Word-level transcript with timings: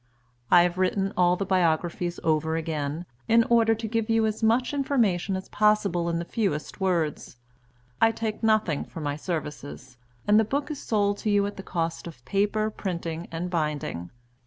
I 0.49 0.63
have 0.63 0.79
written 0.79 1.13
all 1.15 1.35
the 1.35 1.45
biographies 1.45 2.19
over 2.23 2.55
again, 2.55 3.05
in 3.27 3.43
order 3.51 3.75
to 3.75 3.87
give 3.87 4.09
you 4.09 4.25
as 4.25 4.41
much 4.41 4.73
information 4.73 5.35
as 5.35 5.47
possible 5.49 6.09
in 6.09 6.17
the 6.17 6.25
fewest 6.25 6.79
words. 6.81 7.37
I 8.01 8.11
take 8.11 8.41
nothing 8.41 8.83
for 8.83 8.99
my 8.99 9.15
services; 9.15 9.97
and 10.27 10.39
the 10.39 10.43
book 10.43 10.71
is 10.71 10.81
sold 10.81 11.17
to 11.19 11.29
you 11.29 11.45
at 11.45 11.55
the 11.55 11.61
cost 11.61 12.07
of 12.07 12.25
paper, 12.25 12.71
printing, 12.71 13.27
and 13.31 13.51
binding. 13.51 14.09